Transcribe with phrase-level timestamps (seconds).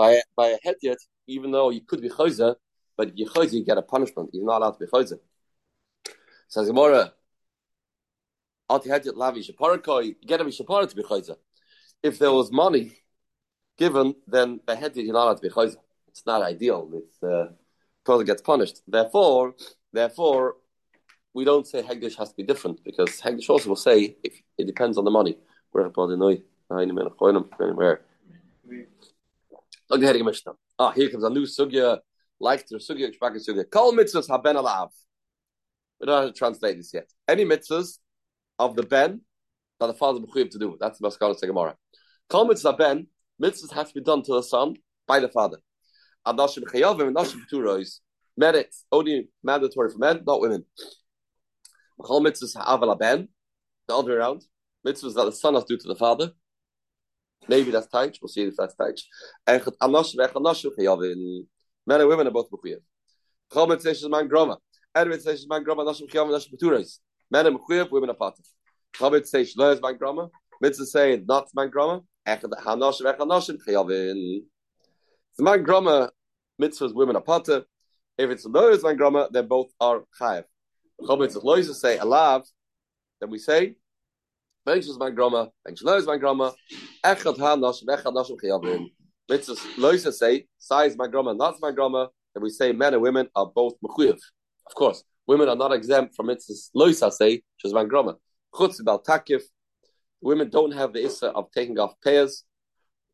[0.00, 2.56] by by a head yet, even though you could be chayza,
[2.96, 4.30] but if you chayza, you get a punishment.
[4.32, 5.16] You're not allowed to be chayza.
[6.48, 7.12] Says Gemara,
[8.70, 11.36] Alti head yet lavi shaparakoi, you get a shapara to be chayza.
[12.02, 12.84] If there was money
[13.76, 15.76] given, then by head yet you're not allowed to be chayza.
[16.08, 16.90] It's not ideal.
[16.94, 17.48] It's uh,
[18.06, 18.80] totally gets punished.
[18.88, 19.54] Therefore,
[19.92, 20.56] therefore,
[21.34, 24.66] we don't say Hegdish has to be different because Hegdish also will say if it
[24.66, 25.36] depends on the money.
[25.72, 25.88] Where
[29.90, 30.52] Look at ahead, Mishnah.
[30.78, 31.98] Ah, here comes a new sugya,
[32.38, 33.68] like the sugya, expected sugya.
[33.68, 34.90] Kol mitzvahs haben alav.
[35.98, 37.10] We don't have to translate this yet.
[37.26, 37.98] Any mitzvahs
[38.60, 39.22] of the ben
[39.80, 40.76] that the father mechuyev to do.
[40.78, 41.74] That's the Maskana Gemara.
[42.28, 43.08] Kol mitzvahs ben
[43.42, 44.76] mitzvahs have to be done to the son
[45.08, 45.58] by the father.
[46.24, 47.98] Adashim chayavim and nashim turois.
[48.36, 50.64] Merit only mandatory for men, not women.
[52.00, 53.26] Kol mitzvahs aval ben.
[53.88, 54.44] The other way around.
[54.86, 56.30] Mitzvahs that the son has to do to the father.
[57.48, 58.18] Maybe that's taich.
[58.20, 59.02] We'll see if that's taich.
[59.46, 61.46] Echet anash vech anash chayavin.
[61.86, 62.80] Men and women are both mechuyev.
[63.52, 64.56] Chol mitzvah is man groma.
[64.94, 65.84] Ed mitzvah is man groma.
[65.86, 66.98] Nashim chayavin nashim turois.
[67.30, 68.42] Men are mechuyev, women are pater.
[68.94, 70.30] Chol mitzvah is lo man groma.
[70.60, 72.04] Mitzvah saying not man groma.
[72.26, 74.42] Echet hanash vech anashim chayavin.
[75.36, 76.10] The man groma
[76.60, 77.64] mitzvahs women are pater.
[78.18, 80.44] If it's lo is man groma, then both are chayav.
[81.00, 82.46] Chol mitzvah lo say alav.
[83.20, 83.76] Then we say
[84.64, 86.50] Benches my grandma, benches lois my grandma.
[87.04, 88.86] Echad hanash, echad nashim chiyavim.
[89.28, 92.06] Mitzvah loisa say, size my grandma, not my grandma.
[92.34, 94.18] And we say men and women are both mechuyev.
[94.66, 98.14] Of course, women are not exempt from mitzvah loisa say, which is my grandma.
[98.54, 99.42] Chutz bal takif.
[100.20, 102.44] Women don't have the issa of taking off pairs.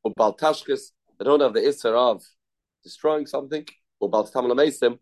[0.03, 0.91] Or bal tashkis.
[1.19, 2.22] They don't have the issa of
[2.83, 3.64] destroying something.
[4.00, 4.98] Or bal tamalamesim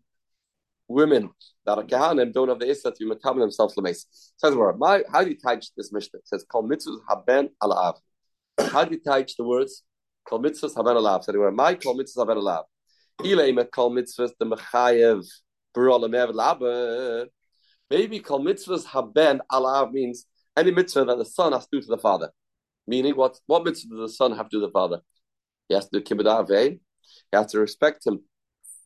[0.87, 1.29] women
[1.65, 4.05] that are kahanim don't have the issa to be matam themselves lemes.
[4.37, 6.19] Says my how do you teach this mishnah?
[6.19, 7.97] It says kol mitzvahs haben alav.
[8.71, 9.83] How do you teach the words
[10.27, 11.27] kol mitzvahs haben alav?
[11.27, 12.63] Where my kol mitzvahs haben alav.
[13.21, 15.25] Ilay kol mitzvahs the mechayev
[15.75, 17.29] barolamev labe.
[17.89, 21.87] Maybe kol mitzvahs haben alav means any mitzvah that the son has to do to
[21.87, 22.29] the father.
[22.87, 25.01] Meaning, what what mitzvah does the son have to do to the father?
[25.67, 26.79] He has to do kibbutz He
[27.33, 28.21] has to respect him.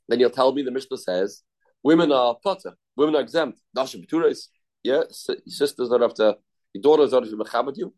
[0.07, 1.43] Then you'll tell me the Mishnah says
[1.83, 2.73] Women are potter.
[2.95, 3.59] Women are exempt.
[3.73, 4.47] Dasha b'tures.
[4.83, 6.37] Yeah, sisters have to.
[6.73, 7.93] Your daughters don't have to mechabed you.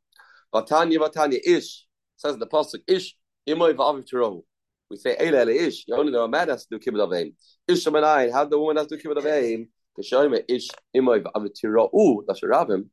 [0.53, 3.15] Vatanya, vatanya, ish says the pasuk ish
[3.47, 4.43] imoy v'aviv tirohu.
[4.89, 5.85] We say eile ele ish.
[5.87, 7.33] You only know a man has to do kibbutz avim.
[7.67, 8.31] Ish shemanayin.
[8.31, 9.67] How the woman has to do kibbutz avim?
[9.97, 12.25] Kishoyme ish imoy v'aviv tirohu.
[12.27, 12.89] Dasha rabim.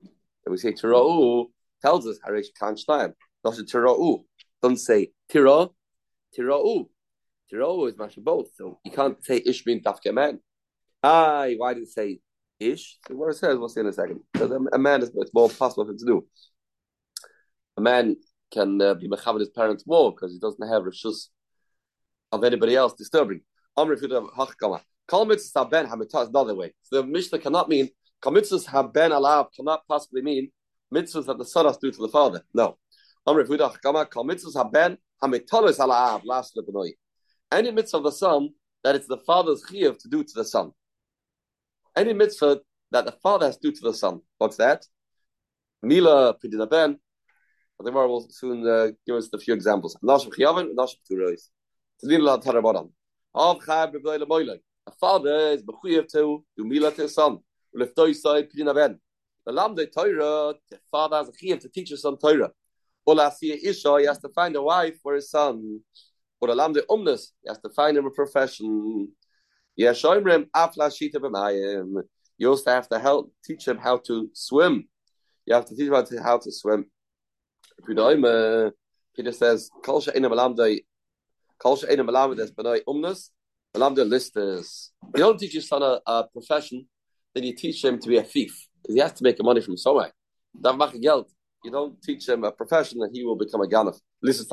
[0.00, 1.46] And we say tirohu
[1.80, 3.12] tells us harish kan shnayim.
[3.44, 4.24] Dasha tirohu.
[4.62, 5.74] Don't say tiro.
[6.36, 6.88] Tirohu.
[7.48, 10.40] Tiro is mashing both, so you can't say ish being dafke man.
[11.02, 12.20] Aye, why did it say
[12.60, 12.98] ish?
[13.06, 14.20] So what it says, we'll see in a second.
[14.32, 16.26] Because a man is it's more possible for him to do.
[17.76, 18.16] A man
[18.50, 21.28] can uh, be mechaber his parents more because he doesn't have rishus
[22.32, 23.40] of anybody else disturbing.
[23.76, 24.80] Amr hachkama.
[25.06, 26.74] Kol mitzvahs haben is another way.
[26.82, 27.88] So the Mishnah cannot mean
[28.20, 30.50] kol mitzvahs haben alav cannot possibly mean
[30.92, 32.42] mitzvahs that the son has to do to the father.
[32.52, 32.76] No.
[33.26, 36.90] Amr hachkama kol mitzvahs haben hamitalos alav last lebenoi
[37.50, 38.50] any mitzvah of the son
[38.84, 40.72] that it's the father's chiyuv to do to the son.
[41.96, 42.60] Any mitzvah
[42.90, 44.20] that the father has to do to the son.
[44.38, 44.86] What's that?
[45.82, 46.98] Mila pidina ben.
[47.78, 49.96] The Gemara will soon uh, give us a few examples.
[50.02, 51.48] Nashim chiyavin, nashim turois.
[52.02, 52.90] Tzlila tarabodam.
[53.34, 54.58] Av chayv b'vloy lemoyloi.
[54.86, 57.38] A father is b'chuyev to do mila to his son.
[57.76, 58.98] Uleftoi soi pidina ben.
[59.46, 62.50] The lamde Torah, the father has a chiyuv to teach his son Torah.
[63.06, 65.80] Ola isha, he has to find a wife for his son.
[66.40, 69.08] Or alam de umnus, he has to find him a profession.
[69.78, 72.02] Afla shita b'mayim.
[72.36, 74.88] You also have to help teach him how to swim.
[75.46, 76.86] You have to teach him how to swim.
[79.16, 80.84] Peter says, "Kol she'enim alamdei,
[81.58, 83.30] kol she'enim alamdes b'nai umnus,
[83.74, 86.86] alamdei listers." You don't teach your son a, a, profession,
[87.34, 89.76] then you teach him to be a thief because he has to make money from
[89.76, 90.12] somewhere.
[90.54, 93.98] You don't teach him a profession, and he will become a ganef.
[94.22, 94.46] Listen.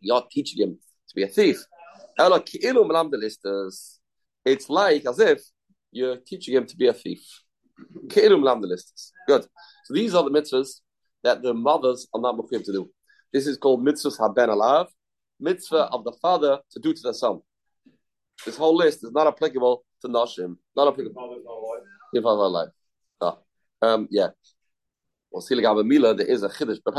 [0.00, 0.78] You're teaching him
[1.08, 1.58] to be a thief.
[4.44, 5.40] It's like as if
[5.92, 7.22] you're teaching him to be a thief.
[8.08, 9.46] Good.
[9.84, 10.80] So these are the mitzvahs
[11.22, 12.90] that the mothers are not mechuyev to do.
[13.32, 14.86] This is called mitzvahs haben alav,
[15.40, 17.40] mitzvah of the father to do to the son.
[18.44, 21.42] This whole list is not applicable to nashim, not applicable.
[22.12, 22.68] Your father life.
[23.20, 23.38] Oh.
[23.82, 24.28] Um, yeah.
[25.30, 26.94] Well, see, like Mila, there is a chiddush, but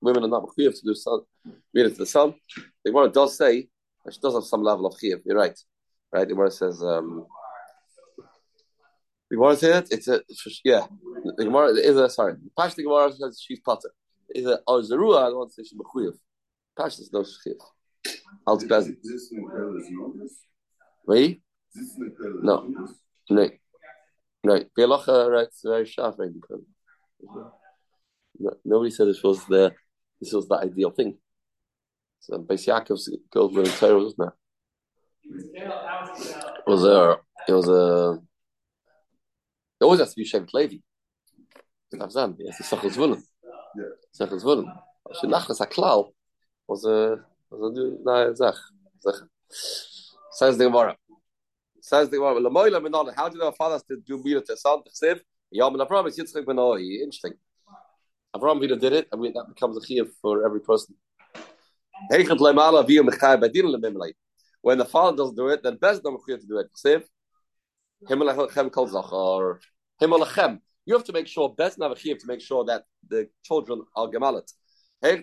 [0.00, 1.20] women are not mechuyev to do son,
[1.74, 2.34] read it to the son.
[2.84, 3.68] The Gemara does say
[4.10, 5.22] she does have some level of chiyuv.
[5.24, 5.58] You're right,
[6.12, 6.28] right?
[6.28, 6.82] The Gemara says.
[6.82, 7.26] Um,
[9.30, 9.92] the Gemara says it.
[9.92, 10.22] It's a
[10.64, 10.86] yeah.
[11.36, 12.34] The Gemara is a sorry.
[12.58, 13.90] Pash the Gemara says she's potter.
[14.34, 15.18] Is a oh zerua.
[15.18, 16.14] I don't want to say she's mechuyev.
[16.76, 17.56] Pash is no chiyuv.
[18.46, 18.96] Als Besen.
[21.06, 21.42] Wie?
[22.42, 22.88] No.
[23.30, 23.60] Nee.
[24.44, 24.66] Nee.
[24.76, 26.30] Bielacha writes very sharp right
[28.38, 29.72] no, Nobody said this was the
[30.20, 31.18] this was the ideal thing.
[32.22, 34.34] So Beis Yaakov's with the Torah, wasn't it?
[35.54, 38.20] It was a it was a
[39.80, 40.76] it always has to be Shevet Levi.
[41.92, 43.20] Tavzan, yes, the Sachos Vulim.
[43.76, 43.84] Yeah.
[44.16, 44.72] Sachos Vulim.
[45.20, 46.12] Shenachas HaKlal
[46.68, 47.18] was a
[47.50, 48.54] was a na zach.
[49.02, 49.14] Zach.
[50.30, 50.96] Says the Gemara.
[51.80, 54.42] Says the Gemara, Lamoila Menala, how do you know a father has to do Mila
[54.44, 54.80] to son?
[55.50, 56.56] Yom and Avram is Yitzchak Ben
[57.02, 57.32] Interesting.
[58.34, 60.94] Avram Vida did it, and that becomes a chiyuv for every person.
[62.08, 62.26] When
[64.78, 66.68] the father doesn't do it, then best not to do it.
[70.84, 74.52] You have to make sure, best to make sure that the children are gemalit.
[75.00, 75.22] The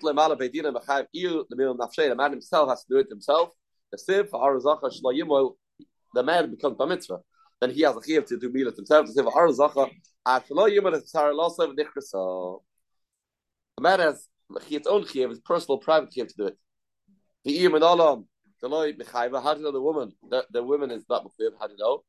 [2.17, 3.53] man himself has to do it himself.
[3.91, 4.27] The
[6.23, 7.19] man becomes bar mitzvah.
[7.61, 9.07] Then he has a chiyuv to do milah himself.
[13.77, 14.27] The man has
[14.69, 16.57] its own chiyuv, his personal private chiyuv to do it.
[17.45, 18.27] The iyim and alam
[18.61, 19.41] the loy mechayva.
[19.41, 20.13] How do the woman?
[20.29, 21.51] The, the woman is not mechuyev.
[21.59, 22.03] How do you know?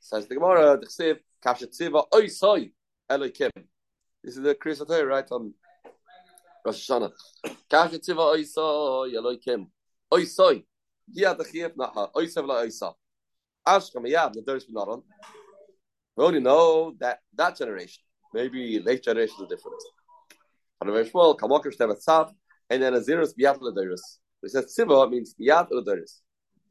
[0.00, 0.78] Says the Gemara.
[0.78, 2.72] The chsiv kashet tziva oisoi
[3.10, 3.50] elokim.
[4.22, 5.54] This is the Kriyas right on
[6.64, 7.12] Rosh Hashanah.
[7.70, 9.66] Kasha tiva oisa yeloi kim.
[10.12, 10.64] Oisoi.
[11.16, 12.12] Yad the chiyef naha.
[12.12, 12.92] Oisav la oisa.
[13.66, 15.02] Ashkam yad the there's not.
[16.16, 18.02] We only know that that generation.
[18.32, 19.80] Maybe late generations are different.
[20.80, 20.90] And
[22.82, 24.18] then Azirus Biyat Lederis.
[24.44, 26.20] It says Tziva means Biyat Lederis.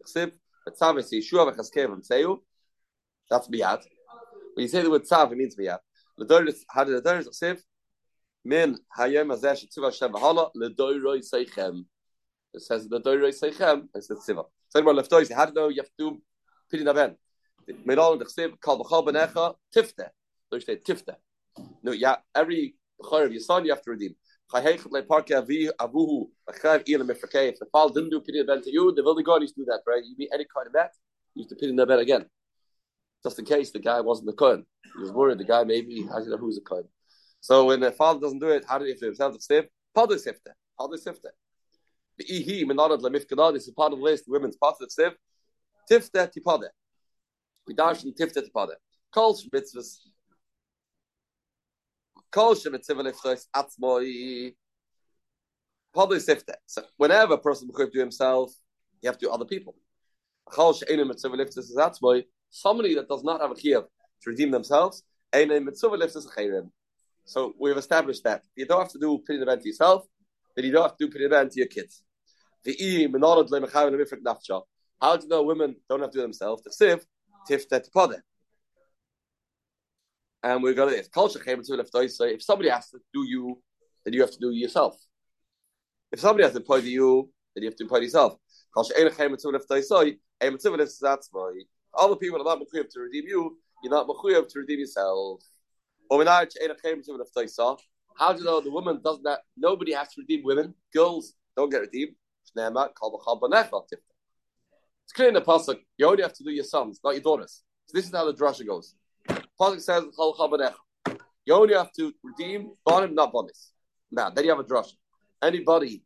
[0.08, 0.32] Ksiv,
[0.70, 2.38] Tzav is Yeshua v'Chaskev Seyu.
[3.30, 3.82] That's Biyat.
[4.54, 5.80] When you say the word Tzav, it means Biyat.
[6.20, 7.60] Lederis, how did Lederis Ksiv?
[8.46, 11.86] min hayem azeh shetziva Hashem v'hala ledoiroi seichem.
[12.54, 13.88] It says ledoiroi seichem.
[13.96, 14.46] It's the tziva.
[14.70, 16.22] So about leftois, how do you know you have to do
[16.72, 17.16] pidin aben?
[17.86, 20.10] Medal the chsiv kol b'chol b'necha tifte.
[20.50, 21.16] So you say tifte.
[21.82, 24.16] No, yeah, every b'chor of your son you have to redeem.
[24.56, 25.02] If the
[27.72, 30.04] father didn't do pidin aben to you, the Vilna Gaon used to do that, right?
[30.06, 30.74] You meet any kind of
[31.34, 32.26] you used to pidin aben again.
[33.24, 34.66] Just in case the guy wasn't the Kohen.
[34.96, 36.88] He was worried the guy maybe, how do you know who's the Kohen?
[37.40, 39.66] So when the father doesn't do it, how do you have to save?
[39.98, 40.54] Pada sifte.
[40.80, 41.32] Pada sifte.
[42.20, 43.54] The ihi menarad lemifkada.
[43.54, 44.26] This is a part of the list.
[44.28, 45.14] Women's part of siv.
[45.90, 46.70] Tifte tipade.
[47.66, 48.76] We dash in tifte tipade.
[49.12, 49.98] Kol mitzvahs.
[52.34, 54.56] Kol shemitzvah liftois atzmoi.
[55.96, 56.56] Pada sifte.
[56.66, 58.52] So whenever a person will to himself,
[59.02, 59.76] you have to do other people.
[60.50, 62.24] Kol she'enu mitzvah liftois atzmoi.
[62.50, 63.86] Somebody that does not have a chiyuv
[64.22, 65.04] to redeem themselves.
[65.32, 66.72] Eine mitzvah liftois chayrim.
[67.26, 70.06] So we've established that you don't have to do pidin event to yourself,
[70.56, 72.04] but you don't have to do pidin event to your kids.
[72.64, 72.74] The
[75.02, 76.64] How do you know women don't have to do themselves?
[76.64, 77.06] The siv
[77.48, 78.22] tiftet pode.
[80.44, 83.62] And we're to this culture If somebody has to do you,
[84.04, 84.98] then you have to do yourself.
[86.12, 88.38] If somebody has to employ you, then you have to employ yourself.
[88.76, 88.84] All
[92.10, 93.58] the people are not mechuyev to redeem you.
[93.84, 95.42] You're not mechuyev to redeem yourself.
[98.16, 100.76] How do you know the woman doesn't have, nobody has to redeem women?
[100.94, 102.16] Girls don't get redeemed.
[102.46, 102.54] It's
[105.14, 105.80] clear in the pasuk.
[105.98, 107.64] You only have to do your sons, not your daughters.
[107.88, 108.96] So this is how the drasha goes.
[109.60, 110.04] Pasuk says
[111.46, 113.72] you only have to redeem bonim, not bonis.
[114.12, 114.94] Now then you have a drasha.
[115.42, 116.04] Anybody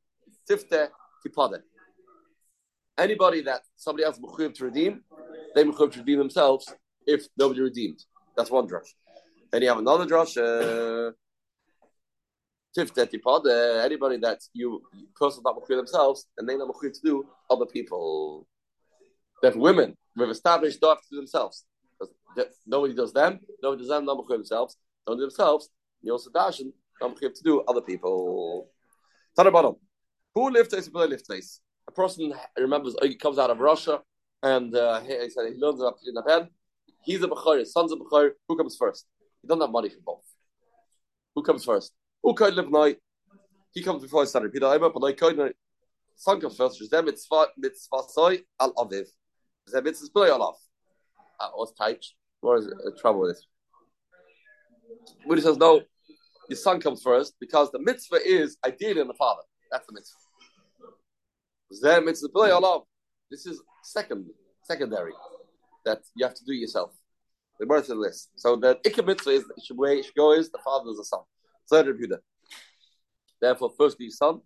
[0.50, 0.90] tifte
[1.26, 1.62] tipade.
[2.98, 5.04] Anybody that somebody else mechuyev to redeem,
[5.56, 6.74] they mechuyev to redeem themselves
[7.06, 8.04] if nobody redeemed.
[8.36, 8.94] That's one drasha.
[9.52, 11.14] Then you have another drasha.
[12.78, 14.84] Tiftetipad, uh, anybody that you
[15.16, 18.46] person not machir themselves, and they not machir to do other people.
[19.42, 21.66] That women we've established don't have to do themselves.
[22.66, 25.70] Nobody does them, nobody does them, not machir themselves, don't do themselves.
[26.02, 28.70] You also dashin, not machir to do other people.
[29.36, 29.76] bottom.
[30.36, 30.88] Who lived this?
[30.88, 31.62] Who lived this?
[31.88, 34.02] A person remembers he comes out of Russia
[34.44, 36.50] and uh, he, he, he learns about in the bed.
[37.04, 38.32] He's a Bechor, his son's a Bechor.
[38.48, 39.08] Who comes first?
[39.42, 40.24] You don't have money for both.
[41.36, 41.94] Who comes first?
[42.24, 42.98] Who could live night?
[43.72, 44.50] He comes before his son.
[44.50, 45.54] Peter Aimer, but could
[46.16, 46.82] son comes first.
[46.82, 49.06] Is mitzvah mitzvah soy al aviv.
[49.72, 50.60] That mitzvah play al off?
[51.40, 52.04] Uh, what's tight?
[52.42, 53.46] What is the trouble with this?
[55.26, 55.82] He says no,
[56.50, 59.42] your son comes first because the mitzvah is ideally in the father.
[59.72, 60.18] That's the mitzvah.
[61.74, 62.84] Zeh mitzvah play al off.
[63.30, 64.26] This is second,
[64.64, 65.14] secondary
[65.86, 66.92] that you have to do yourself.
[67.60, 68.30] The birth of the list.
[68.36, 71.22] So the ikka mitzvah is the way it go is the father is the son.
[71.70, 72.20] Third Rebuta.
[73.42, 74.42] Therefore, first the son,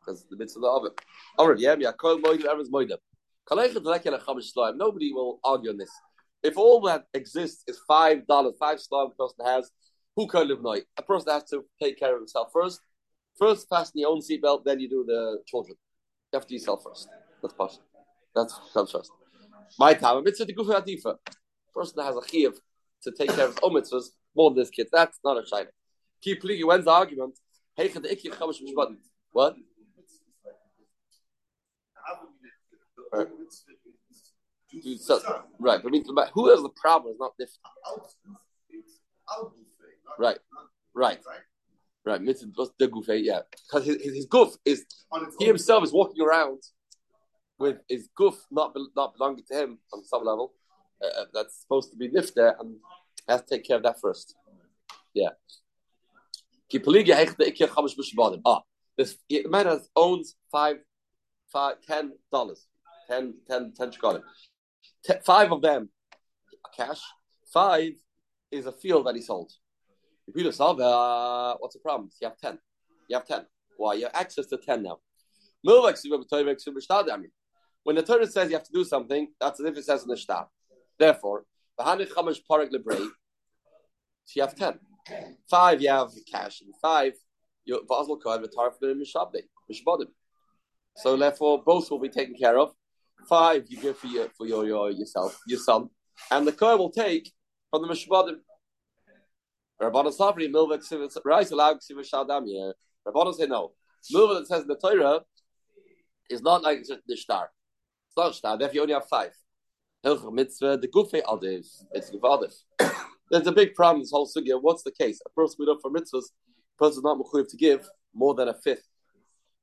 [0.00, 0.92] because the mitzvah of it.
[1.38, 1.74] Amr, yeah.
[4.74, 5.90] Nobody will argue on this.
[6.42, 9.70] If all that exists is five dollars, five slime a person has,
[10.16, 10.84] who can live night?
[10.96, 12.80] A person has to take care of himself first.
[13.38, 15.76] First, fasten your own seatbelt, then you do the children.
[16.32, 17.08] You have to yourself first.
[17.40, 17.86] That's possible.
[18.34, 19.10] That's comes first.
[19.78, 21.16] My time, a mitzvah to go for adifa.
[21.74, 22.54] Person that has a chiyuv
[23.04, 24.88] to take care of his own mitzvahs more than this kid.
[24.92, 25.68] That's not a shayla.
[26.20, 26.64] Keep pligi.
[26.64, 27.38] When's the argument?
[29.32, 29.54] What?
[33.12, 33.28] Right.
[34.98, 35.20] So,
[35.58, 37.60] right, but I mean, who has the problem is not different.
[40.18, 40.38] Right,
[40.94, 41.18] right,
[42.04, 42.20] right.
[42.20, 44.84] Mitzvah the gufe, yeah, because his, his, his goof is
[45.38, 46.62] he himself is walking around
[47.58, 50.52] with his goof not not belonging to him on some level.
[51.02, 52.76] Uh, uh that's supposed to be nifter and
[53.28, 54.34] has to take care of that first.
[55.14, 55.30] Yeah.
[58.44, 58.62] Ah,
[58.96, 60.76] this man has owns five,
[61.52, 62.66] five, ten dollars,
[63.08, 64.22] ten, ten, ten shkolim.
[65.24, 65.90] Five of them
[66.76, 67.00] cash.
[67.52, 67.92] Five
[68.50, 69.52] is a field that he sold.
[70.26, 72.10] If you solve, uh, what's the problem?
[72.20, 72.58] You have ten.
[73.08, 73.46] You have ten.
[73.76, 73.94] Why?
[73.94, 74.98] You have access to ten now.
[77.84, 80.08] When the Torah says you have to do something, that's as if it says in
[80.08, 80.48] the shtar.
[80.98, 81.44] Therefore,
[81.78, 81.96] so
[84.36, 84.78] you have ten.
[85.50, 87.14] Five, you have cash, and five,
[87.64, 87.84] you
[90.96, 92.72] So therefore, both will be taken care of.
[93.28, 95.88] Five, you give for your for your, your yourself, your son,
[96.30, 97.32] and the Kohen will take
[97.70, 98.36] from the Mishbadim.
[99.80, 102.74] Rabbanon Savri, Milvek Rice allowed Siva Shadam here.
[103.06, 103.72] Rabbanon say no.
[104.12, 105.20] Milvek that says in the Torah
[106.30, 107.50] is not like the star.
[108.08, 108.58] It's not a star.
[108.58, 109.32] Therefore, you only have five.
[110.04, 112.52] Hilchach Mitzvah, the Gufe Adiv, it's Gevadiv.
[113.30, 114.60] There's a big problem this whole sugya.
[114.60, 115.20] What's the case?
[115.24, 118.48] A person we know for mitzvahs, a person is not mechuyev to give more than
[118.48, 118.86] a fifth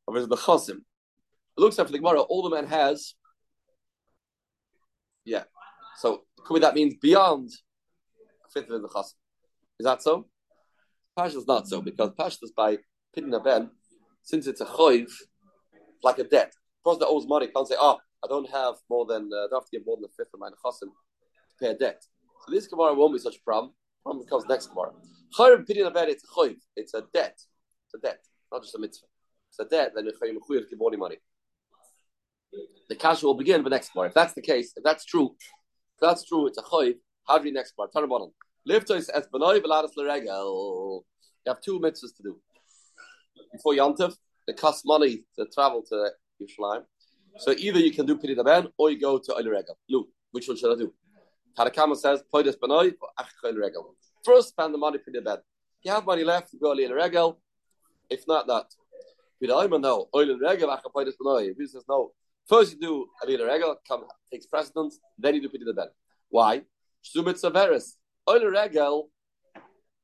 [0.07, 0.77] of his bechosim.
[0.77, 3.13] It looks like for the Gemara, all the man has.
[5.29, 5.43] Yeah.
[5.97, 7.51] So could that means beyond
[8.51, 9.13] fifth of the bechosim.
[9.79, 10.27] Is that so?
[11.15, 12.79] Pash is not so because Pash is by
[13.15, 13.69] pidin ben,
[14.23, 15.11] since it's a choiv,
[16.03, 16.51] like a debt.
[16.83, 19.47] The person that owes money can't say, "Oh, I don't have more than uh, I
[19.49, 20.89] don't have to give more than a fifth of my nechasim
[21.49, 22.01] to pay a debt."
[22.45, 23.73] So this Gemara won't be such a problem.
[24.03, 24.93] Problem comes next Gemara.
[25.37, 27.37] Chayim pidin ben, it's a choiv, it's a debt,
[27.85, 28.21] it's a debt,
[28.51, 29.05] not just a mitzvah.
[29.49, 29.91] It's a debt.
[29.93, 31.17] Then you're to give money.
[32.89, 34.09] The cash will begin the next Gemara.
[34.09, 36.95] If that's the case, if that's true, if that's true, it's a choiv.
[37.27, 37.89] How do you next Gemara?
[37.95, 38.31] Turn bottom.
[38.67, 41.05] Liftois es benoi veladas l'regel.
[41.45, 42.39] You have two mitzvahs to do.
[43.53, 44.15] Before Yantiv,
[44.47, 46.09] it costs money to travel to
[46.41, 46.83] Yerushalayim.
[47.37, 49.63] So either you can do Piri Ben or you go to Oil.
[49.89, 50.93] Look, which one should I do?
[51.57, 52.93] Tarakama says, Poides benoi
[53.45, 53.95] Oil Regel.
[54.23, 55.37] First, spend the money Piri Ben.
[55.37, 57.39] If you have money left, you go Oil Regel.
[58.09, 58.65] If not, that.
[59.39, 60.09] Piri Oiman, no.
[60.13, 61.51] Oil Regel, Acha Poides benoi.
[61.51, 62.11] If he says no,
[62.49, 65.87] first you do Oil Regel, come, takes precedence, then you do Piri Ben.
[66.29, 66.63] Why?
[67.03, 67.95] Shumit Saveris.
[68.27, 69.09] Oil regel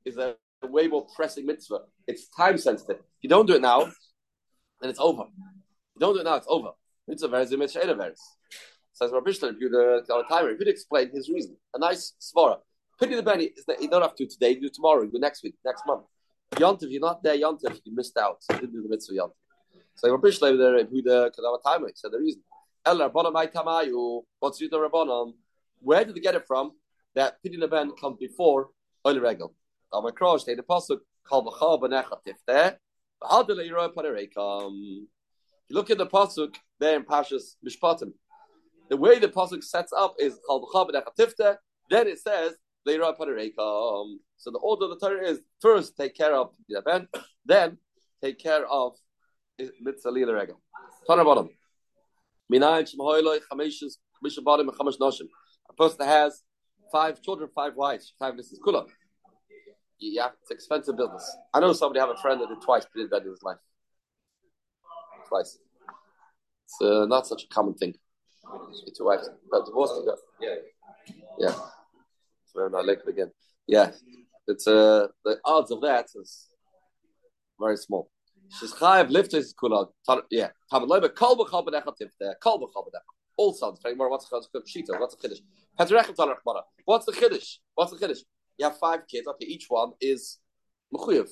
[0.05, 1.81] is a way more pressing mitzvah.
[2.07, 2.97] It's time sensitive.
[2.97, 3.85] If you don't do it now,
[4.81, 5.23] then it's over.
[5.23, 6.69] If you don't do it now, it's over.
[7.07, 8.21] Mitzvah veris is mitzvah veris.
[8.93, 12.57] Says Rabbi Shler, if you the timer, if you explain his reason, a nice svara.
[12.99, 15.43] The benny is that you don't have to today, you do tomorrow, you do next
[15.43, 16.05] week, next month.
[16.53, 18.37] Yontif, you're not there, Yontif, you missed out.
[18.49, 19.44] You didn't do the mitzvah Yontif.
[19.95, 22.43] So Rabbi Shler, there, you the Kadama timer, said the reason.
[22.85, 25.33] El Rabbanon, my tamayu, what's you the Rabbanon?
[25.79, 26.73] Where did they get it from?
[27.15, 28.69] that pidin event comes before
[29.07, 29.55] oil regel.
[29.93, 32.75] Al makrosh the pasuk called v'chal b'necha tifteh
[33.23, 34.73] v'hal de'leiroi panereikam.
[35.67, 38.11] You look at the pasuk there in Pashas Mishpatim.
[38.89, 41.57] The way the pasuk sets up is called v'chal b'necha tifteh.
[41.89, 42.55] Then it says
[42.87, 44.17] leiroi panereikam.
[44.37, 47.07] So the order of the Torah is first take care of the event,
[47.45, 47.77] then
[48.21, 48.97] take care of
[49.81, 50.61] mitzvah lila regel.
[51.07, 51.49] Tana bottom.
[52.51, 55.27] Minayin shemahoyloi chameshes mishabadim and chamesh noshim.
[55.69, 56.43] A person that has
[56.91, 58.59] five children, five wives, five Mrs.
[58.65, 58.85] Kula.
[59.99, 61.35] Yeah, it's expensive business.
[61.53, 63.57] I know somebody have a friend that did twice in bed in his life.
[65.27, 65.57] Twice.
[66.65, 67.93] It's uh, not such a common thing.
[68.95, 70.15] Two wives, but divorced ago.
[70.39, 70.55] Yeah.
[71.39, 71.53] Yeah.
[72.45, 73.31] So not like again.
[73.67, 73.91] Yeah.
[74.47, 76.49] It's uh the odds of that is
[77.59, 78.09] very small.
[78.49, 79.87] She's chayav liftes kula.
[80.29, 80.49] Yeah.
[80.71, 80.81] Tav
[81.15, 82.33] kol b'chol b'nechat tifte.
[82.41, 83.79] Kol b'chol b'nechat all sons.
[83.83, 84.99] What's the pshita?
[84.99, 85.41] What's the chiddush?
[85.75, 87.57] What's the chiddush?
[87.75, 88.19] What's the chiddush?
[88.57, 89.27] You have five kids.
[89.27, 90.39] Okay, each one is
[90.93, 91.29] mechuyev.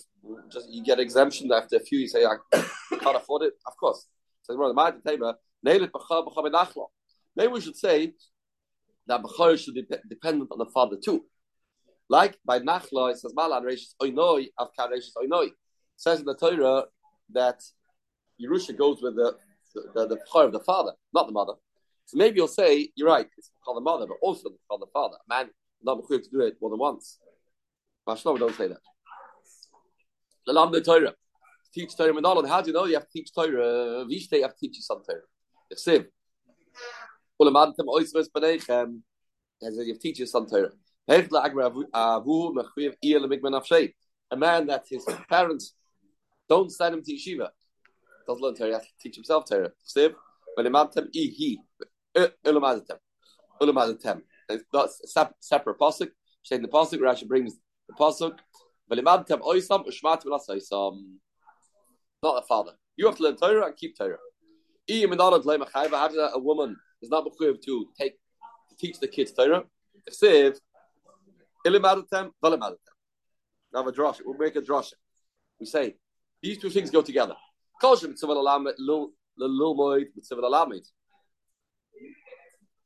[0.51, 1.99] Just you get exemption after a few.
[1.99, 2.35] You say I
[2.99, 3.53] can't afford it.
[3.65, 4.05] Of course.
[4.43, 4.97] So the mother,
[5.63, 8.13] maybe we should say
[9.07, 11.25] that bechor should be dependent on the father too.
[12.09, 15.51] Like by nachla, it says malan reishis oinoi avkar reishis oinoi.
[15.95, 16.83] Says in the Torah
[17.33, 17.61] that
[18.41, 19.35] Yerusha goes with the
[19.73, 21.53] the, the, the of the father, not the mother.
[22.05, 25.17] So maybe you'll say, you're right, it's called the mother, but also called the father.
[25.27, 25.49] Man
[25.83, 27.19] not mechuyev to do it more than once.
[28.07, 28.79] Mashlomo don't say that.
[30.45, 31.13] The Lam the Torah.
[31.73, 32.47] Teach Torah Menalan.
[32.47, 34.05] How do you know you have to teach Torah?
[34.05, 35.21] Vishte, you have to teach you some Torah.
[35.69, 36.05] The Siv.
[37.41, 39.01] Ulamantem oisves benechem.
[39.61, 40.71] As you teach you some Torah.
[41.07, 41.17] A
[44.37, 45.73] man that his parents
[46.49, 47.49] don't send him to yeshiva.
[48.27, 49.71] Doesn't learn Torah, he has to teach himself Torah.
[49.85, 50.13] Siv.
[50.55, 51.57] When imantem ihi.
[52.15, 52.97] Uh, Ulamantem.
[53.61, 54.21] Ulamantem.
[54.49, 56.11] It's not a separate pasuk.
[56.43, 57.55] Saying the pasuk, Rashi brings
[57.87, 58.37] the pasuk.
[62.21, 62.71] Not a father.
[62.95, 64.17] You have to learn Torah and keep Torah.
[64.89, 65.05] A
[66.39, 68.13] woman is not mechuyev to take
[68.69, 69.63] to teach the kids Torah.
[70.11, 70.59] Siv,
[71.65, 72.77] ilimadatem, velimadatem.
[73.73, 74.21] Now a drasha.
[74.25, 74.93] We'll make a drasha.
[75.59, 75.95] We say
[76.43, 77.35] these two things go together.
[77.81, 78.07] Moed
[80.15, 80.85] mitzvah alamed.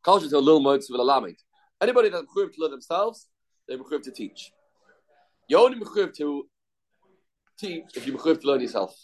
[0.05, 1.35] Kolshem to lil moed mitzvah alamed.
[1.81, 3.27] Anybody that's mechuyev to learn themselves,
[3.67, 4.51] they're mechuyev to teach.
[5.49, 6.47] You're only mechuyev to
[7.59, 8.95] teach if you're mechuyev to learn yourself.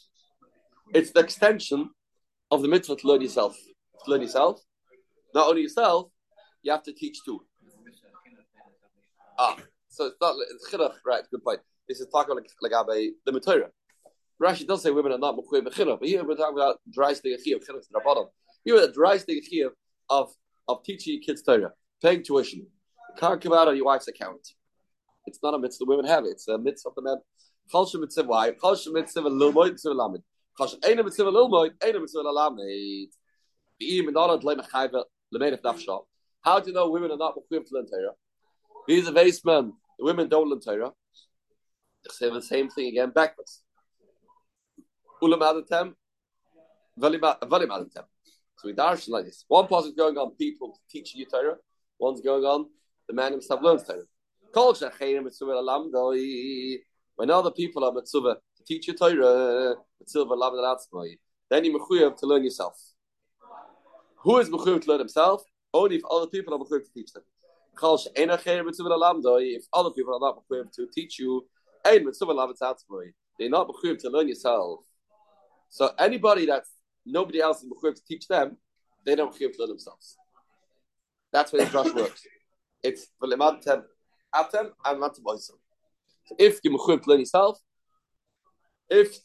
[0.93, 1.89] It's the extension
[2.51, 3.57] of the mitzvah to learn yourself.
[4.05, 4.61] To learn yourself,
[5.33, 6.11] not only yourself,
[6.61, 7.43] you have to teach too.
[9.39, 9.57] Ah,
[9.89, 11.23] so it's not it's right?
[11.31, 11.59] Good point.
[11.89, 12.71] This is talking like like
[13.25, 13.71] the Torah.
[14.43, 17.21] Rashi does say women are not mechuyev chinuch, but here we're talking about dry to
[17.21, 18.25] the bottom.
[18.65, 19.43] Here the dry stig
[20.09, 20.33] of
[20.67, 21.71] of teaching kids Torah
[22.01, 22.67] paying tuition.
[23.09, 24.47] It can't come out of your wife's account.
[25.25, 26.25] It's not a mitzvah women have.
[26.25, 26.31] it.
[26.31, 27.17] It's a mitzvah of the men.
[27.73, 28.51] Chalsha mitzvah why?
[28.51, 30.09] Chalsha mitzvah lilmoid mitzvah
[31.03, 31.31] mitzvah
[32.03, 33.07] mitzvah.
[33.79, 34.13] Be'im.
[36.41, 38.11] How do you know women are not mechuyev to learn Torah?
[38.87, 39.73] These are base men.
[39.97, 40.91] The women don't learn Torah.
[42.03, 43.62] They say the same thing again backwards.
[45.23, 45.87] Ulam adatem,
[46.99, 47.21] valim
[47.77, 48.05] adatem.
[48.57, 49.45] So we darshan like this.
[49.47, 51.57] One is going on people teaching you Torah.
[51.97, 52.65] One's going on,
[53.07, 54.07] the man himself learns Torah.
[57.15, 59.75] When other people are mitzvah to teach you Torah,
[61.49, 62.75] then you're mechuyev to learn yourself.
[64.17, 65.43] Who is mechuyev to learn himself?
[65.73, 67.23] Only if other people are mechuyev to teach them.
[67.75, 71.47] If other people are not mechuyev to teach you,
[71.83, 72.01] they're
[73.49, 74.79] not mechuyev to learn yourself.
[75.73, 76.69] So anybody that's
[77.03, 78.57] nobody else is mechuyev to teach them,
[79.03, 80.17] they don't mechuyev to learn themselves.
[81.31, 82.21] That's where the drush works.
[82.83, 83.81] It's v'limadtem
[84.35, 85.57] atem and matem oisem.
[86.25, 87.57] So if you mechuyev to learn yourself,
[88.87, 89.17] if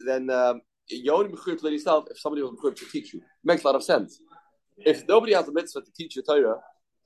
[0.00, 3.20] then um, you only mechuyev to learn yourself if somebody was mechuyev to teach you.
[3.20, 4.18] It makes a lot of sense.
[4.78, 6.56] If nobody has a mitzvah to teach you Torah,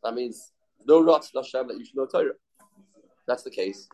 [0.05, 0.53] that means
[0.87, 2.35] no rot Hashem that you should know Torah.
[3.27, 3.89] That's the case.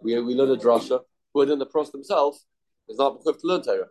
[0.00, 1.00] We we learn a drasha
[1.34, 2.46] who in the process themselves
[2.88, 3.88] is not mechuyev to learn Torah.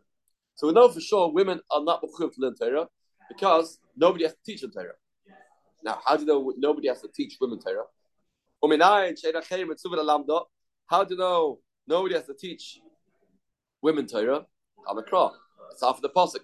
[0.56, 2.88] So we know for sure women are not mechuyev to learn Torah
[3.30, 4.94] because nobody has to teach them Torah.
[5.84, 7.84] Now, how do you know nobody has to teach women Torah?
[10.88, 12.80] How do you know nobody has to teach
[13.82, 14.46] women Torah?
[15.72, 16.42] It's after the pasuk.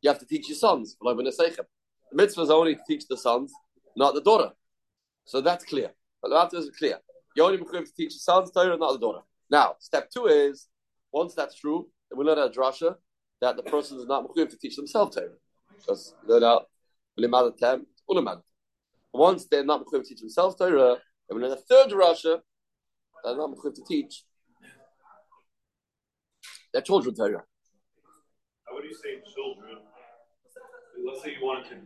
[0.00, 0.96] You have to teach your sons.
[1.00, 1.66] The
[2.12, 3.52] mitzvah is only to teach the sons,
[3.96, 4.52] not the daughter.
[5.26, 5.92] So that's clear.
[6.22, 6.98] But after is clear.
[7.36, 9.20] You only required to teach the sons Torah, not the daughter.
[9.50, 10.68] Now, step two is
[11.14, 12.96] once that's true, then we learn at drasha
[13.40, 15.28] that the person is not required to teach themselves Torah.
[15.78, 16.66] Because learn out
[19.12, 20.96] once they're not equipped to teach themselves Torah,
[21.28, 22.40] and when in the third Rasha,
[23.22, 24.24] they're not equipped to teach
[26.72, 27.44] their children Torah.
[28.66, 29.78] How would you say children?
[31.06, 31.76] Let's say you wanted to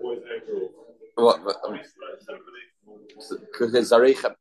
[0.00, 0.70] boys and girls.
[1.14, 1.40] What?
[3.90, 4.24] Zarechem.
[4.26, 4.34] Um,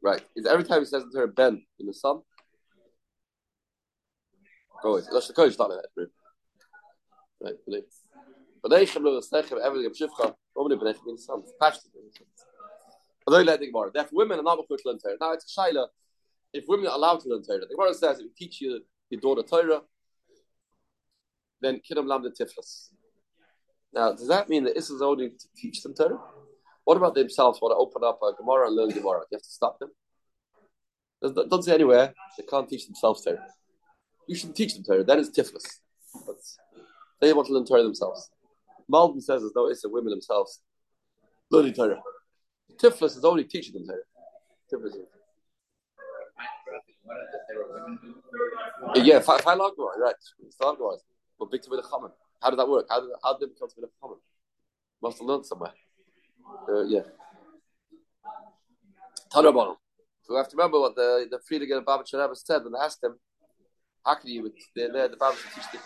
[0.00, 0.22] right.
[0.48, 2.20] Every time he says to her Ben in the sun.
[4.82, 5.08] Go ahead.
[5.12, 6.08] Let's the start that.
[7.40, 7.84] Right, believe.
[8.64, 10.34] Benechem lo yasnechem everything shivcha.
[10.56, 11.42] Omni benechem in sun.
[11.60, 11.86] Pashto.
[13.26, 13.90] Although let the Gemara.
[13.92, 15.16] Therefore, women are not allowed to learn Torah.
[15.20, 15.86] Now it's a shaila.
[16.52, 18.78] If women are allowed to learn Torah, the Gemara says if you teach your,
[19.10, 19.82] your daughter Torah,
[21.60, 22.88] then kidam lam the tiflas.
[23.92, 26.18] Now, does that mean that this is only to teach them Torah?
[26.84, 29.20] What about themselves want to open up a Gemara and learn Gemara?
[29.20, 29.90] Do you have to stop them?
[31.20, 33.44] It doesn't say anywhere they can't teach themselves Torah.
[34.28, 35.02] You should teach them Torah.
[35.02, 35.64] That is tiflas.
[36.26, 36.36] But
[37.20, 38.30] they want to learn Torah themselves.
[38.86, 40.60] Malden says as though it's the women themselves
[41.50, 42.00] learning Torah.
[42.76, 44.04] Tiflis is only teaching them Torah.
[44.70, 45.06] Tiflis is.
[48.96, 50.14] Yeah, log right?
[50.60, 50.78] Log
[51.38, 52.10] But big to be common.
[52.42, 52.86] How did that work?
[52.90, 54.18] How did how did it become to be common?
[55.02, 55.72] Must have learned somewhere.
[56.68, 57.02] Uh, yeah.
[59.32, 59.76] Tanabon.
[60.22, 63.02] So we have to remember what the the Friediger Babich Rebbe said when they asked
[63.02, 63.18] him,
[64.04, 64.52] How can you?
[64.74, 65.78] They're, they're the Bible teach the,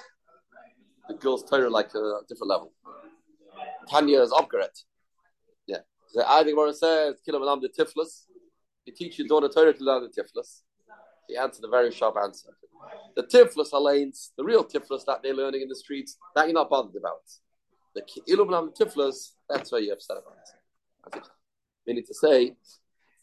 [1.09, 2.73] the girls Torah like a different level.
[3.89, 4.69] Tanya is upgrade.
[5.67, 5.79] Yeah.
[6.09, 8.25] So I think says, Kilam Alam the Tiflis.
[8.87, 10.63] You teach your daughter Torah to learn the Tiflis.
[11.29, 12.51] He answered a very sharp answer.
[13.15, 16.69] The Tiflis alains, the real Tiflis that they're learning in the streets, that you're not
[16.69, 17.23] bothered about.
[17.95, 20.39] The the Tiflis, that's what you're upset about.
[21.07, 21.25] I think.
[21.87, 22.57] Meaning to say,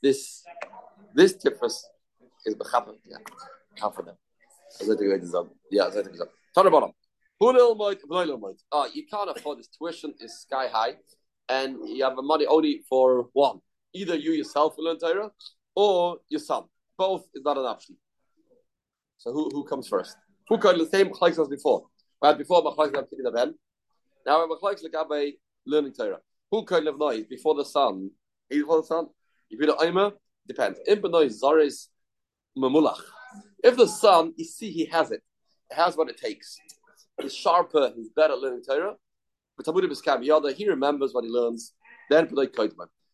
[0.02, 0.43] this
[1.13, 1.75] this Tiflis
[2.45, 2.95] is Bechappen.
[3.06, 3.17] Yeah.
[3.82, 4.15] Of them.
[5.71, 6.91] Yeah, the bottom.
[7.41, 10.95] Oh, you can't afford this tuition is sky high,
[11.47, 13.60] and you have money only for one.
[13.93, 15.32] Either you yourself will learn Torah,
[15.75, 16.63] or your son.
[16.97, 17.97] Both is not an option.
[19.17, 20.17] So who, who comes first?
[20.49, 21.88] Who could the same machlokes as before?
[22.23, 23.55] Had before machlokes of the ben.
[24.25, 25.34] Now we're machlokes legabe
[25.65, 26.19] learning Torah.
[26.51, 28.12] Who could live noise before the sun?
[28.49, 29.08] Before the sun,
[29.49, 30.12] if you the aimer,
[30.47, 30.79] depends.
[30.88, 31.88] In benoy zaris
[32.58, 33.01] mamulach.
[33.63, 35.22] If the son, you see, he has it.
[35.69, 36.58] He has what it takes.
[37.22, 37.91] He's sharper.
[37.95, 38.95] He's better at learning Torah.
[39.58, 39.91] But Talmud
[40.24, 41.74] Yada, he remembers what he learns.
[42.10, 42.30] Then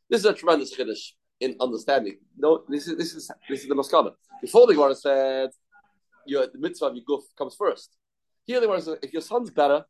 [0.10, 2.18] This is a tremendous chiddush in understanding.
[2.38, 4.12] No, this is this is this is the maskana.
[4.42, 5.50] Before the Gemara said,
[6.28, 7.98] the mitzvah of your guf comes first.
[8.46, 9.86] Here the Gemara says, if your son's better,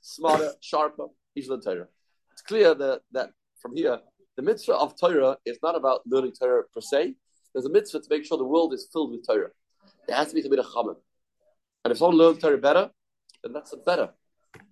[0.00, 1.88] smarter, sharper, he's should learn Torah.
[2.32, 3.30] It's clear that that
[3.60, 3.98] from here
[4.36, 7.14] the mitzvah of Torah is not about learning Torah per se.
[7.52, 9.50] There's a mitzvah to make sure the world is filled with Torah.
[10.08, 10.96] There has to be a bit of chaman.
[11.84, 12.90] And if someone learns Torah better,
[13.42, 14.08] then that's a better,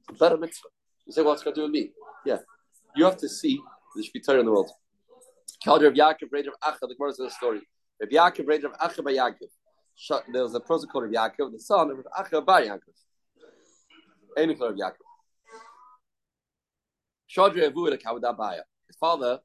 [0.09, 0.69] a better mitzvah.
[1.07, 1.93] You say, what's well, going to do with me?
[2.25, 2.39] Yeah.
[2.97, 3.61] You have to see
[3.95, 4.71] there should be Torah in the world.
[5.63, 7.61] Called Rav Yaakov, Rav Acha, the Gemara says a story.
[8.01, 10.23] Rav Yaakov, Rav Acha by Yaakov.
[10.33, 12.81] There was a person called Rav Yaakov, the son of Rav Acha by Yaakov.
[14.37, 15.07] Any Rav Yaakov.
[17.31, 18.63] Shadri Avu the Kavadabaya.
[18.87, 19.41] His father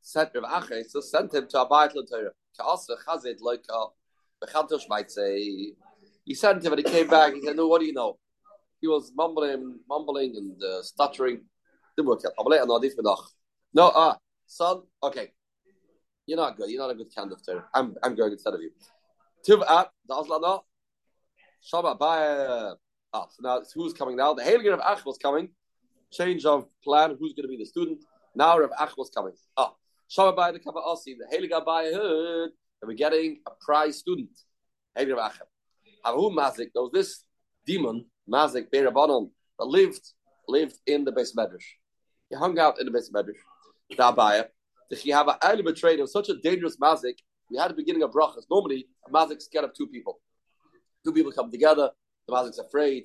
[0.00, 2.30] sent Rav Acha, so sent him to Abayat Torah.
[2.58, 3.62] Ka'asa Chazit like
[4.42, 5.74] Bechantosh might say.
[6.24, 7.34] He sent him and he came back.
[7.34, 8.18] He said, "No, what do you know?"
[8.80, 11.42] He was mumbling, mumbling and uh, stuttering.
[11.96, 12.34] Didn't work out.
[13.72, 14.82] No, ah, son.
[15.02, 15.32] Okay,
[16.26, 16.70] you're not good.
[16.70, 17.62] You're not a good candidate.
[17.72, 18.70] I'm, I'm going instead of you.
[19.44, 20.62] Tiv at the Aslana.
[21.72, 22.74] Shabbat by.
[23.12, 24.34] Ah, so now who's coming now?
[24.34, 25.48] The Heiliger of Ach was coming.
[26.12, 27.16] Change of plan.
[27.18, 28.04] Who's going to be the student?
[28.34, 29.32] Now Rav Ach was coming.
[29.56, 29.72] Ah,
[30.10, 31.16] Shabbat by the Kava Asi.
[31.18, 34.30] The Heiliger by heard and we're getting a prize student.
[34.96, 37.24] Mazik, there was this
[37.66, 40.12] demon, Mazik Berabanon, that lived
[40.48, 41.64] lived in the base medrash.
[42.30, 43.34] He hung out in the base medrash.
[45.04, 47.16] You have an early betrayed of such a dangerous mazik,
[47.50, 48.44] we had the beginning of brachas.
[48.50, 50.20] Normally, a mazik's scared of two people.
[51.04, 51.90] Two people come together,
[52.26, 53.04] the mazik's afraid.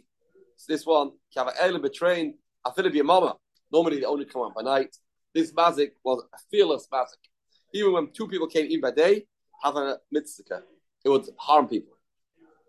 [0.55, 3.35] It's this one, an early betraying, I feel it be a mama.
[3.71, 4.95] Normally, they only come out by night.
[5.33, 7.29] This mazik was a fearless mazik.
[7.73, 9.25] Even when two people came in by day,
[9.63, 10.63] a mitzvah.
[11.03, 11.97] It would harm people.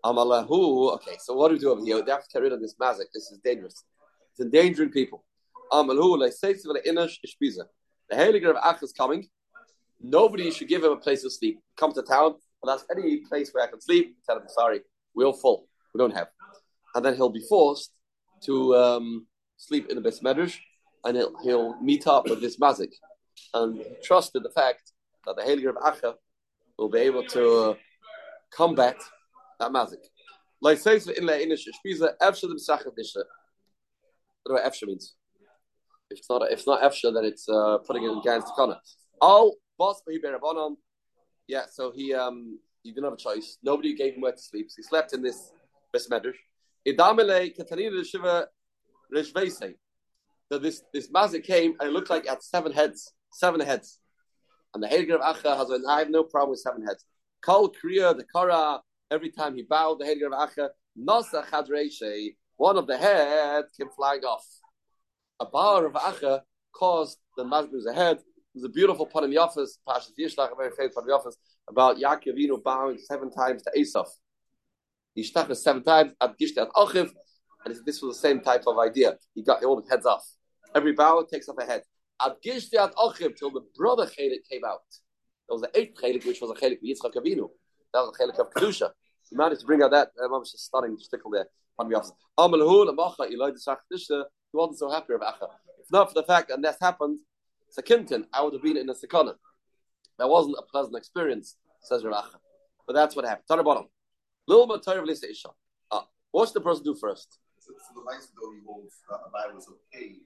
[0.03, 0.93] Amalahu.
[0.95, 2.03] Okay, so what do we do over here?
[2.03, 3.05] They have to get rid of this mazik.
[3.13, 3.83] This is dangerous.
[4.31, 5.23] It's endangering people.
[5.71, 6.19] Amalahu.
[8.09, 9.27] The Heiliger of Ach is coming.
[10.01, 11.59] Nobody should give him a place to sleep.
[11.77, 12.35] Come to town.
[12.61, 14.17] Well, that's any place where I can sleep.
[14.25, 14.81] Tell him, sorry,
[15.15, 15.67] we're all full.
[15.93, 16.27] We don't have.
[16.95, 17.93] And then he'll be forced
[18.45, 19.27] to um,
[19.57, 20.57] sleep in the best medrash,
[21.05, 22.91] and he'll, he'll meet up with this mazik.
[23.53, 24.91] And trust in the fact
[25.25, 26.15] that the Heiliger of Acha
[26.77, 27.73] will be able to uh,
[28.53, 28.97] combat
[29.59, 30.03] that mazik.
[30.61, 33.23] Like says in the Inish Shpiza, Efsha the Misachet Disha.
[34.43, 35.15] What do Efsha means?
[36.09, 38.77] If it's not if it's not Efsha, then it's uh, putting it against the corner.
[39.21, 40.75] All boss Bahiberabonon.
[41.47, 43.57] Yeah, so he um he didn't have a choice.
[43.63, 44.69] Nobody gave him where to sleep.
[44.69, 45.51] So he slept in this
[45.91, 46.35] this medrash.
[46.87, 48.47] Idamele Katanina Shiva
[49.13, 49.75] Rishvese.
[50.51, 53.13] So this this mazik came and it looked like it had seven heads.
[53.31, 53.99] Seven heads.
[54.73, 57.05] And the Heiliger of Acha has a, I have no problem with seven heads.
[57.41, 58.81] Kol Kriya, the Kara,
[59.11, 63.89] every time he bowed, the Heiliger of Acha, Nasa Chadreshe, one of the heads came
[63.95, 64.45] flying off.
[65.39, 66.41] A bar of Acha
[66.73, 68.17] caused the Mazbuz ahead.
[68.17, 71.33] It was a beautiful Panim Yafas, Pashas Yishlach, a very famous Panim Yafas,
[71.67, 74.07] about Yaakov Inu bowing seven times to Esav.
[75.15, 77.11] He shtachas seven times at Gishti at Achiv,
[77.65, 79.17] and this was the same type of idea.
[79.35, 80.25] He got all the heads off.
[80.75, 81.83] Every bow takes off a head.
[82.23, 84.83] Ad Gishtiat Ochim till the brother Chelik came out.
[85.47, 87.49] There was the eighth Chelik, which was a Chelik Yitzchak Avinu.
[87.93, 88.91] That was a Chelik of Kedusha.
[89.29, 90.11] He managed to bring out that.
[90.23, 91.47] I'm just stunning to stickle there.
[91.79, 92.15] He wasn't
[94.77, 95.47] so happy about Acha.
[95.79, 97.19] If not for the fact that this happened,
[97.77, 99.33] Sakinton, I would have been in a Sakana.
[100.19, 102.37] That wasn't a pleasant experience, says Racha.
[102.85, 103.47] But that's what happened.
[103.47, 103.87] Tana bottom.
[104.47, 105.49] Little bit of Lisa Isha.
[105.91, 107.39] Ah, what's the person do first?
[107.59, 108.59] So, so the nice though he
[109.09, 110.19] that Abai was okay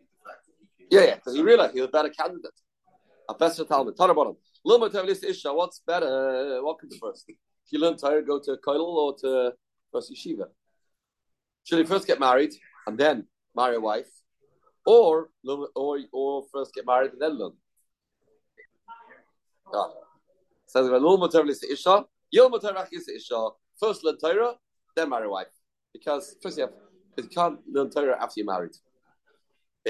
[0.89, 2.51] yeah, yeah, because he realized he was a better candidate.
[3.29, 3.97] A better Talmud.
[3.97, 4.37] Tanabonim.
[4.65, 6.61] Lilma Tavlis Isha, what's better?
[6.63, 7.25] What comes first?
[7.27, 7.35] If
[7.71, 9.53] you learn Torah, go to Koil or to
[9.91, 10.45] first yeshiva.
[11.65, 12.53] Should he first get married
[12.85, 14.09] and then marry a wife,
[14.85, 17.51] or or or first get married and then learn?
[19.73, 19.87] Yeah.
[20.67, 22.05] Says so, isha,
[23.15, 23.49] isha.
[23.79, 24.53] First learn Torah,
[24.95, 25.47] then marry a wife,
[25.91, 26.73] because first you have
[27.15, 28.75] because you can't learn Torah after you're married.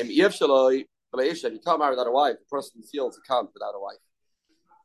[0.05, 2.35] You can't marry without a wife.
[2.39, 3.97] The person feels he can't without a wife,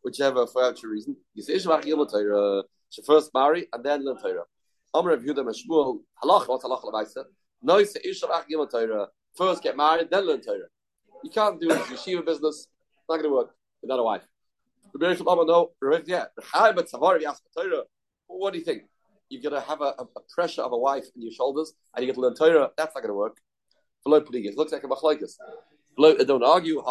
[0.03, 1.16] whichever for whatever reason.
[1.35, 1.59] You say.
[2.92, 4.44] Should first marry and then learn Torah.
[4.92, 7.25] Amr of Yehuda Meshmuel halach what's halach lemaisa.
[7.62, 9.09] No, you say Ishmach Yom Torah.
[9.35, 10.66] First get married, then learn Torah.
[11.25, 12.68] You can't do this yeshiva business.
[13.09, 14.22] Not going to work without a wife.
[14.92, 15.70] The Bereishim Amar no,
[16.07, 17.33] yeah.
[18.27, 18.83] What do you think?
[19.31, 22.09] You're going to have a, a, pressure of a wife in your shoulders, and you
[22.09, 22.70] get to learn Torah.
[22.77, 23.38] That's not going to work.
[24.04, 25.34] It looks like a machlaikas.
[25.98, 26.82] Uh, don't argue.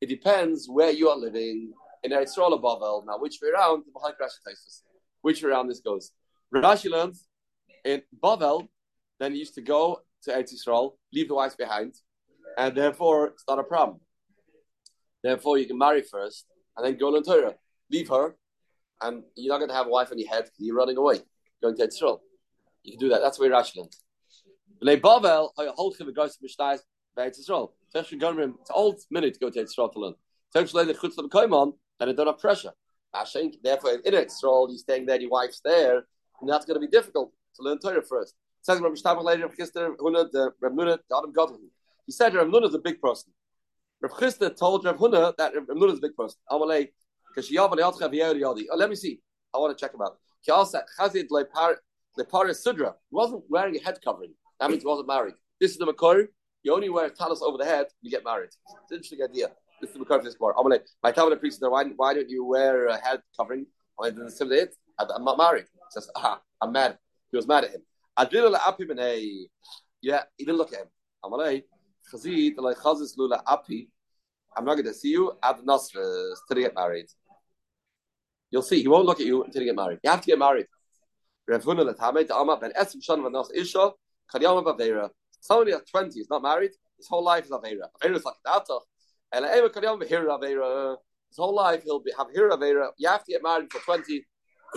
[0.00, 3.04] It depends where you are living in Eretz Yisrael Bavel.
[3.06, 3.84] Now, which way around?
[5.22, 6.10] Which way around this goes?
[6.54, 7.26] Rashi learns
[7.84, 8.68] in Bavel,
[9.18, 11.94] then he used to go to Eretz Yisrael, leave the wife behind,
[12.56, 14.00] and therefore it's not a problem.
[15.22, 17.54] Therefore, you can marry first and then go learn Torah.
[17.90, 18.36] Leave her,
[19.00, 21.20] and you're not going to have a wife on your head because you're running away,
[21.62, 22.20] going to Eretz Yisrael.
[22.82, 23.20] You can do that.
[23.20, 24.03] That's where Rashi learns.
[24.82, 26.80] B'nei Bavel, holchim v'goyim b'shtayis
[27.16, 27.70] b'Eretz Yisrael.
[27.94, 30.14] It's old minute to go to Yisrael to learn.
[30.54, 32.72] Essentially, the chutz l'b'koymon, then it don't have pressure.
[33.62, 36.06] Therefore, in Yisrael, you're staying there, your wife's there,
[36.40, 38.34] and that's going to be difficult to learn Torah first.
[38.60, 41.60] It says Rabbi Shtabach later, Rabbi Chisda, Huna, Rabbi Nuna, Adam Gadol.
[42.06, 43.32] He said Rabbi Nuna is a big person.
[44.00, 46.38] Rabbi Chisda told Rabbi Huna that Rabbi Nuna is a big person.
[46.50, 46.88] Amalei,
[47.36, 48.64] yavali yadcha v'yayri yadi.
[48.72, 49.20] Oh, let me see.
[49.54, 50.18] I want to check him out.
[50.40, 52.94] He also chazid lepar sudra.
[53.10, 54.34] He wasn't wearing a head covering.
[54.60, 55.34] That means he wasn't married.
[55.60, 56.28] This is the Makor.
[56.62, 58.48] You only wear talis over the head, you get married.
[58.48, 59.48] It's an interesting idea.
[59.80, 60.56] This is the Makor for this part.
[61.02, 63.66] My Talmud priest said, why, why don't you wear a head covering?
[64.02, 64.74] I say it.
[64.98, 65.66] I'm not married.
[65.72, 66.98] He says, ah, I'm mad.
[67.30, 67.82] He was mad at him.
[70.02, 70.88] Yeah, he didn't look at him.
[71.24, 71.64] Amalei,
[72.12, 73.90] Chazid, like Chazis Lula Api.
[74.56, 77.06] I'm not going to see you at the Nasras till you get married.
[78.50, 79.98] You'll see, he won't look at you until you get married.
[80.04, 80.66] You have to get married.
[81.48, 83.90] Rav Huna Latame, Amma Ben Esim Shan Vanas Isha,
[84.32, 85.10] Karyama Bavera.
[85.40, 87.88] Somebody at 20 is not married, his whole life is Avera.
[88.02, 88.66] Avera is like that.
[89.32, 90.96] And Eva Karyama Bahira Avera.
[91.28, 92.90] His whole life he'll be, have Hira Avera.
[92.96, 94.24] You have to get married for 20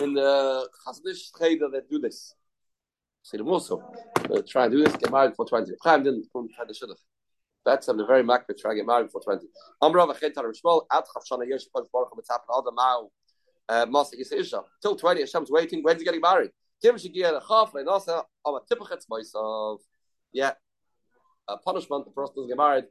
[0.00, 2.34] in the Chasdish Cheder that do this.
[3.22, 3.82] Say them also.
[4.30, 5.72] Uh, try and do this, get married for 20.
[5.82, 6.96] Chaim didn't the.
[7.64, 9.46] That's them, the very makbid, try and get married for 20.
[9.82, 13.10] Amra v'chetar Rishmol, ad chafshana yesh baruch mitzap and other mao,
[13.68, 16.50] uh, Masa Yisra Till 20, Hashem's waiting, when's he getting married?
[16.82, 19.82] Kim Shigiyah the Chaf, Le'nasa, Am a Tippachetz myself.
[20.32, 20.52] Yeah.
[21.48, 22.84] A punishment, the person doesn't get married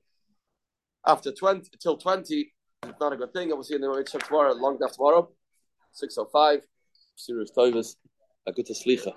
[1.05, 3.51] after 20, till 20, it's not a good thing.
[3.51, 5.29] Obviously, in the tomorrow, long after tomorrow,
[5.93, 6.61] 605,
[7.15, 7.95] serious Tovis,
[8.45, 9.13] a good to Slicha.